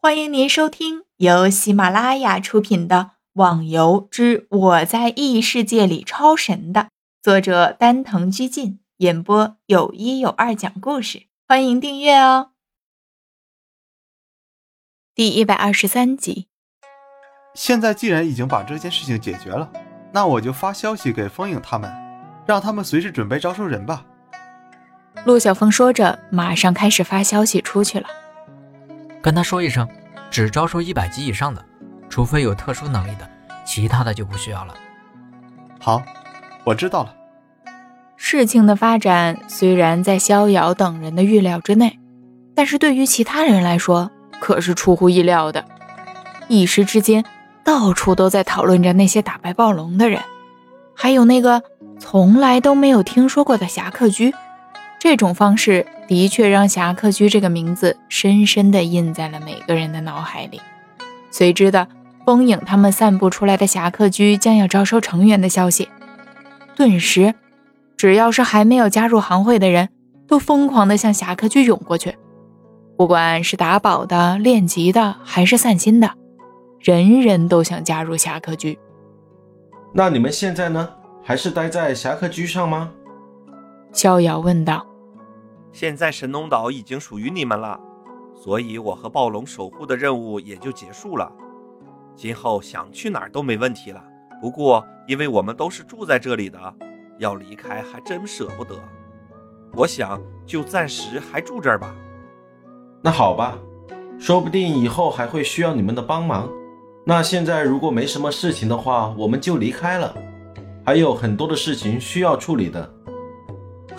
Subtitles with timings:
[0.00, 2.96] 欢迎您收听由喜马拉雅出品的
[3.32, 6.90] 《网游之我在异世界里超神》的
[7.20, 11.24] 作者丹藤居进演播，有一有二讲故事。
[11.48, 12.52] 欢迎订阅哦。
[15.16, 16.46] 第一百二十三集。
[17.54, 19.68] 现在既然已经把这件事情解决了，
[20.12, 21.92] 那我就发消息给风影他们，
[22.46, 24.06] 让他们随时准备招收人吧。
[25.24, 28.06] 陆小凤说着，马上开始发消息出去了。
[29.22, 29.88] 跟他说一声，
[30.30, 31.64] 只招收一百级以上的，
[32.08, 33.28] 除非有特殊能力的，
[33.66, 34.74] 其他的就不需要了。
[35.80, 36.02] 好，
[36.64, 37.14] 我知道了。
[38.16, 41.98] 事情的发展虽然在逍遥等人的预料之内，
[42.54, 45.64] 但是对于其他人来说可是出乎意料的。
[46.48, 47.24] 一时之间，
[47.62, 50.22] 到处都在讨论着那些打败暴龙的人，
[50.94, 51.62] 还有那个
[51.98, 54.34] 从来都没有听说过的侠客居。
[54.98, 60.60] 这种方式的确让侠客居这个名字深深地印在了每个人的脑海里。
[61.30, 61.86] 随之的，
[62.24, 65.88] 风影他们散布出来的侠客居将要招收成员的消息，
[66.74, 67.34] 顿时，
[67.96, 69.90] 只要是还没有加入行会的人，
[70.26, 72.16] 都疯狂地向侠客居涌过去。
[72.96, 76.10] 不管是打宝的、练级的，还是散心的，
[76.80, 78.78] 人人都想加入侠客居。
[79.92, 80.88] 那你们现在呢？
[81.22, 82.90] 还是待在侠客居上吗？
[83.92, 84.86] 逍遥问道。
[85.78, 87.78] 现在神农岛已经属于你们了，
[88.34, 91.30] 所以我和暴龙守护的任务也就结束了。
[92.16, 94.02] 今后想去哪儿都没问题了。
[94.40, 96.58] 不过，因为我们都是住在这里的，
[97.20, 98.74] 要离开还真舍不得。
[99.72, 101.94] 我想就暂时还住这儿吧。
[103.00, 103.56] 那好吧，
[104.18, 106.50] 说不定以后还会需要你们的帮忙。
[107.06, 110.12] 那现在如果没什么事情的话，我们就离开了。
[110.84, 112.97] 还有很多的事情需要处理的。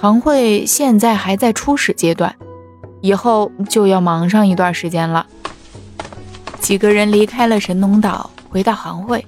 [0.02, 2.34] 行会现在还在初始阶段，
[3.02, 5.28] 以后就要忙上一段时间了。
[6.62, 9.26] 几个人离开了神农岛，回到行会，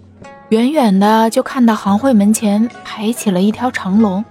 [0.47, 4.23] 远远的就看到行会门前排起了一条长龙，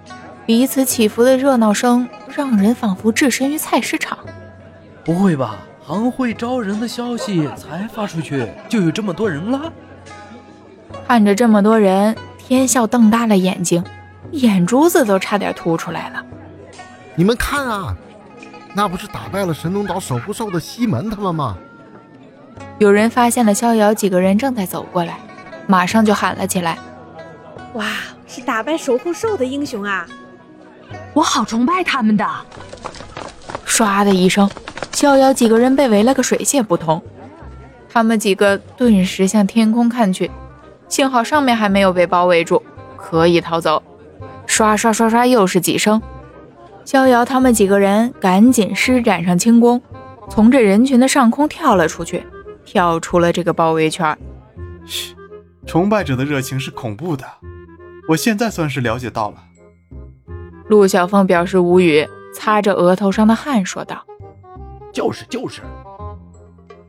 [0.46, 4.16] 彼此起伏的热闹声让人仿佛置身于菜市场。
[5.04, 5.58] 不会吧？
[5.84, 9.70] 行会招人的消息才发出去，就有这么多人了？
[11.06, 13.84] 看着这么多人，天笑瞪大了眼睛，
[14.30, 16.24] 眼珠子都差点凸出来了。
[17.20, 17.94] 你们看啊，
[18.72, 21.54] 那不是打败了神农岛守护兽的西门他们吗？
[22.78, 25.18] 有人发现了逍遥几个人正在走过来，
[25.66, 26.78] 马上就喊了起来
[27.76, 27.84] ：“哇，
[28.26, 30.06] 是打败守护兽的英雄啊！
[31.12, 32.26] 我好崇拜他们的！”
[33.68, 34.50] 唰的一声，
[34.90, 37.02] 逍遥几个人被围了个水泄不通。
[37.90, 40.30] 他们几个顿时向天空看去，
[40.88, 42.62] 幸好上面还没有被包围住，
[42.96, 43.82] 可以逃走。
[44.46, 46.00] 刷刷刷刷，又是几声。
[46.90, 49.80] 逍遥他们几个人赶紧施展上轻功，
[50.28, 52.26] 从这人群的上空跳了出去，
[52.64, 54.18] 跳出了这个包围圈。
[54.84, 55.14] 嘘，
[55.64, 57.24] 崇拜者的热情是恐怖的，
[58.08, 59.36] 我现在算是了解到了。
[60.66, 64.04] 陆小凤表示无语，擦着额头上的汗说道
[64.92, 65.60] ：“就是就是。”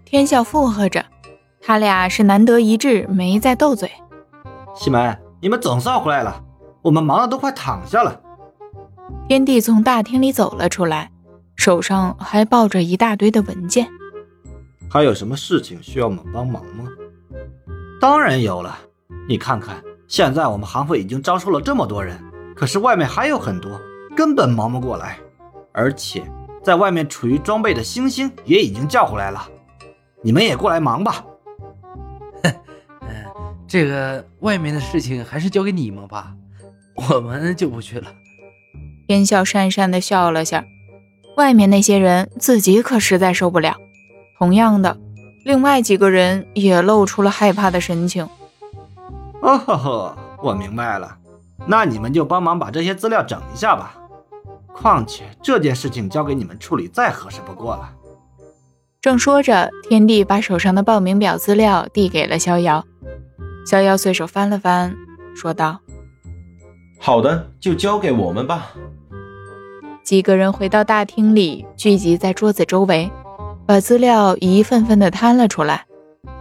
[0.03, 1.05] 天笑附和着，
[1.61, 3.91] 他俩是难得一致，没再斗嘴。
[4.73, 6.43] 西门，你们总算回来了，
[6.81, 8.19] 我们忙得都快躺下了。
[9.31, 11.09] 天帝从大厅里走了出来，
[11.55, 13.87] 手上还抱着一大堆的文件。
[14.89, 16.83] 还有什么事情需要我们帮忙吗？
[18.01, 18.77] 当然有了。
[19.29, 22.21] 你看看，现在我们行会已经招收了这么多人，
[22.53, 23.79] 可是外面还有很多，
[24.17, 25.17] 根本忙不过来。
[25.71, 26.21] 而且，
[26.61, 29.47] 在外面处于装备的星星也已经叫回来了。
[30.21, 31.23] 你们也过来忙吧。
[32.43, 32.53] 哼，
[33.65, 36.35] 这个外面的事情还是交给你们吧，
[37.09, 38.13] 我们就不去了。
[39.11, 40.63] 天笑讪讪地笑了下，
[41.35, 43.75] 外面那些人自己可实在受不了。
[44.37, 44.97] 同样的，
[45.43, 48.23] 另外几个人也露出了害怕的神情。
[49.41, 51.17] 哦呵呵，我明白了，
[51.67, 53.97] 那你们就帮忙把这些资料整一下吧。
[54.73, 57.91] 况且这件事情交给你们处理再合适不过了。
[59.01, 62.85] 正说着，天帝把手上的报名表资料递给了逍遥。
[63.65, 64.95] 逍遥随手翻了翻，
[65.35, 65.79] 说道
[66.97, 68.71] ：“好的，就交给我们吧。”
[70.03, 73.09] 几个人回到大厅里，聚集在桌子周围，
[73.65, 75.85] 把资料一份份的摊了出来，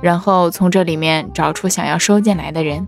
[0.01, 2.87] 然后从这里面找出想要收进来的人。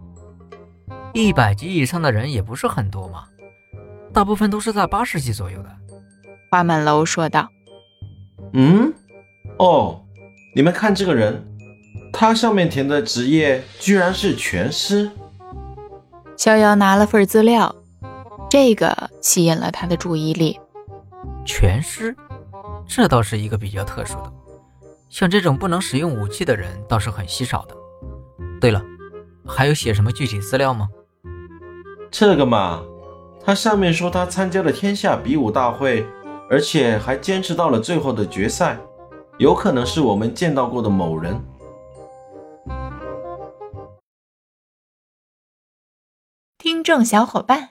[1.13, 3.25] 一百级以上的人也不是很多嘛，
[4.13, 5.69] 大部分都是在八十级左右的。
[6.51, 7.49] 花满楼说道
[8.55, 8.93] ：“嗯，
[9.59, 10.03] 哦，
[10.55, 11.47] 你们看这个人，
[12.13, 15.11] 他上面填的职业居然是拳师。”
[16.37, 17.77] 逍遥拿了份资料。
[18.53, 20.61] 这个吸引了他的注意力。
[21.43, 22.15] 全尸，
[22.87, 24.31] 这倒是一个比较特殊的。
[25.09, 27.75] 像这种不能使用武器的人倒是很稀少的。
[28.61, 28.85] 对了，
[29.47, 30.91] 还有写什么具体资料吗？
[32.11, 32.83] 这个嘛，
[33.43, 36.07] 他上面说他参加了天下比武大会，
[36.51, 38.79] 而且还坚持到了最后的决赛，
[39.39, 41.43] 有可能是我们见到过的某人。
[46.59, 47.71] 听众小伙伴，